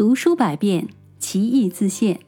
[0.00, 2.20] 读书百遍，其义自现。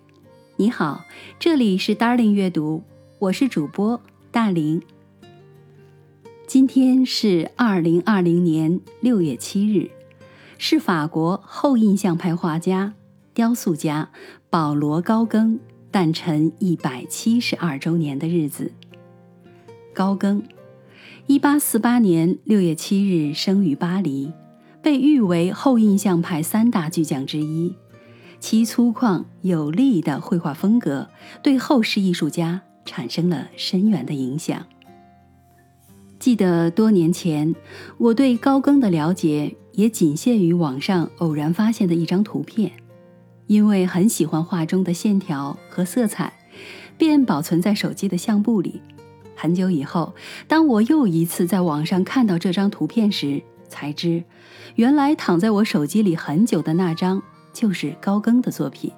[0.56, 1.06] 你好，
[1.38, 2.82] 这里是 Darling 阅读，
[3.18, 3.98] 我是主播
[4.30, 4.82] 大林。
[6.46, 9.90] 今天是二零二零年六月七日，
[10.58, 12.92] 是法国后印象派画家、
[13.32, 14.10] 雕塑家
[14.50, 15.58] 保罗·高更
[15.90, 18.70] 诞辰一百七十二周年的日子。
[19.94, 20.42] 高更，
[21.26, 24.30] 一八四八年六月七日生于巴黎。
[24.82, 27.74] 被誉为后印象派三大巨匠之一，
[28.40, 31.08] 其粗犷有力的绘画风格
[31.42, 34.66] 对后世艺术家产生了深远的影响。
[36.18, 37.54] 记得多年前，
[37.98, 42.72] 我对高更的了解也仅限于网上偶然发现的一张图片，
[43.46, 46.32] 因为很喜欢画中的线条和色彩，
[46.98, 48.80] 便保存在手机的相簿里。
[49.34, 50.14] 很久以后，
[50.46, 54.22] 当我又一次在网上看到这张图片时，才知。
[54.76, 57.22] 原来躺在我手机里很久的那张，
[57.54, 58.92] 就是高更的作品。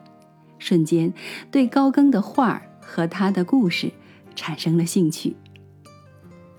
[0.58, 1.12] 瞬间
[1.50, 3.92] 对高更的画和他的故事
[4.34, 5.36] 产生了兴趣。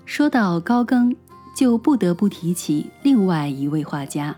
[0.06, 1.14] 说到高更，
[1.56, 4.36] 就不得不提起另外一位画家，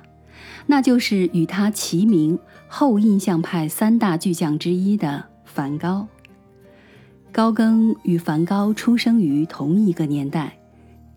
[0.66, 6.08] 那就是与他齐名后印象派三大巨匠之一的梵高。
[7.30, 10.58] 高更与梵高出生于同一个年代，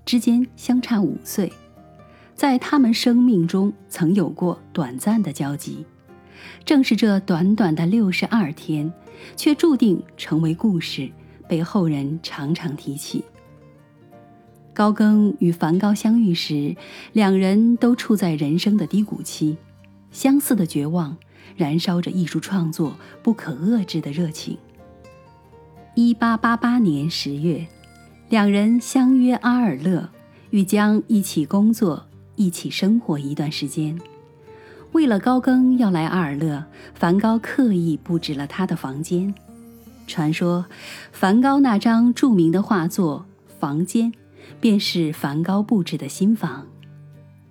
[0.05, 1.51] 之间相差五岁。
[2.41, 5.85] 在他们生命中曾有过短暂的交集，
[6.65, 8.91] 正是这短短的六十二天，
[9.35, 11.07] 却注定成为故事，
[11.47, 13.23] 被后人常常提起。
[14.73, 16.75] 高更与梵高相遇时，
[17.13, 19.55] 两人都处在人生的低谷期，
[20.09, 21.15] 相似的绝望
[21.55, 24.57] 燃烧着艺术创作不可遏制的热情。
[25.93, 27.67] 一八八八年十月，
[28.29, 30.09] 两人相约阿尔勒，
[30.49, 32.07] 欲将一起工作。
[32.41, 34.01] 一起生活一段时间，
[34.93, 39.31] 为了高更要来阿尔勒，梵高刻意布置了他的房间。
[40.07, 40.65] 传说，
[41.11, 43.27] 梵高那张著名的画作
[43.59, 44.11] 《房间》，
[44.59, 46.65] 便是梵高布置的新房。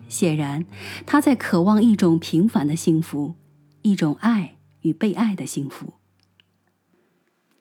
[0.08, 0.66] 显然，
[1.06, 3.36] 他在渴望一种平凡的幸福，
[3.82, 5.92] 一种爱与被爱的幸福。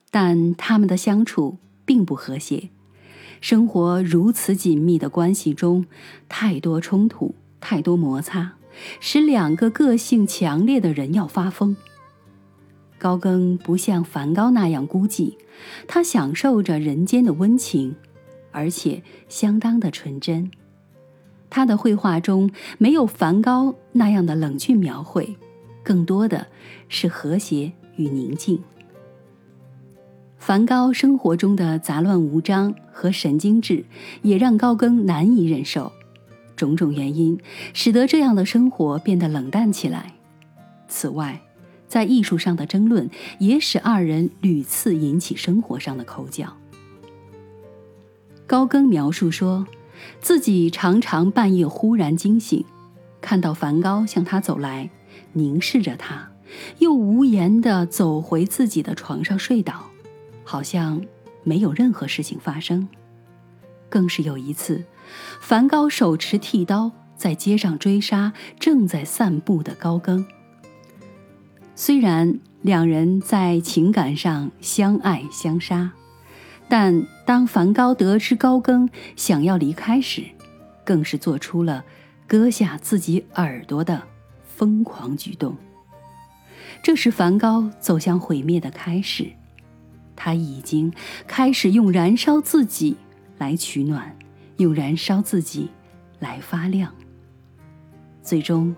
[0.09, 2.69] 但他们的相处并不和谐。
[3.41, 5.85] 生活如此紧密的关系中，
[6.27, 8.53] 太多冲突，太多摩擦，
[9.00, 11.75] 使两个个性强烈的人要发疯。
[12.97, 15.35] 高更不像梵高那样孤寂，
[15.88, 17.95] 他享受着人间的温情，
[18.51, 20.51] 而且相当的纯真。
[21.50, 25.38] 他的绘画中没有梵高那样的冷峻描绘，
[25.81, 26.47] 更多的
[26.89, 28.61] 是和谐与宁静。
[30.39, 33.85] 梵高生活中的杂乱无章和神经质，
[34.22, 35.91] 也让高更难以忍受。
[36.55, 37.38] 种种原因
[37.73, 40.13] 使得这样的生活变得冷淡起来。
[40.88, 41.41] 此外，
[41.88, 46.53] 在艺术上的争论也使二人屡次引起生活上的口角。
[48.47, 49.67] 高更描述说，
[50.21, 52.63] 自己常常半夜忽然惊醒，
[53.21, 54.89] 看到梵高向他走来，
[55.33, 56.31] 凝视着他，
[56.79, 59.88] 又无言地走回自己的床上睡倒。
[60.49, 60.99] 好像
[61.43, 62.87] 没有任何事情发生。
[63.87, 64.83] 更是有一次，
[65.39, 70.25] 梵高手持剃刀在街上追杀正在散步的高更。
[71.75, 75.91] 虽然两人在情感上相爱相杀，
[76.67, 80.23] 但当梵高得知高更想要离开时，
[80.83, 81.85] 更是做出了
[82.25, 84.01] 割下自己耳朵的
[84.55, 85.55] 疯狂举动。
[86.81, 89.31] 这是梵高走向毁灭的开始。
[90.19, 90.94] 他已经
[91.25, 92.97] 开始用燃烧自己
[93.38, 94.16] 来取暖，
[94.57, 95.69] 用燃烧自己
[96.19, 96.94] 来发亮。
[98.22, 98.75] 最终，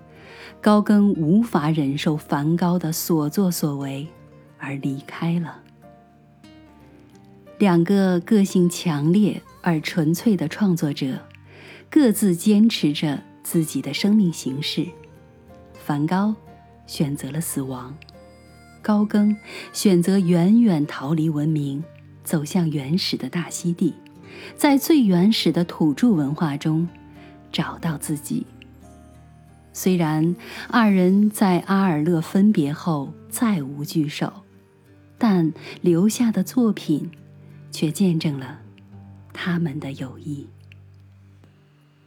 [0.61, 4.07] 高更无法忍受梵高的所作所为，
[4.59, 5.59] 而离开了。
[7.57, 11.19] 两个个性强烈而纯粹的创作者，
[11.89, 14.87] 各自坚持着自己的生命形式。
[15.73, 16.35] 梵高
[16.85, 17.97] 选择了死亡。
[18.81, 19.35] 高更
[19.73, 21.83] 选择远远逃离文明，
[22.23, 23.93] 走向原始的大溪地，
[24.55, 26.87] 在最原始的土著文化中
[27.51, 28.45] 找到自己。
[29.73, 30.35] 虽然
[30.69, 34.31] 二人在阿尔勒分别后再无聚首，
[35.17, 37.09] 但留下的作品
[37.71, 38.59] 却见证了
[39.31, 40.47] 他们的友谊。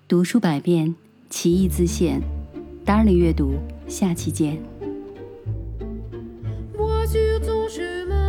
[0.06, 0.94] 读书百遍，
[1.30, 2.20] 其义自现。
[2.84, 3.54] Darling 阅读，
[3.88, 4.73] 下期见。
[7.14, 8.23] sur ton chemin.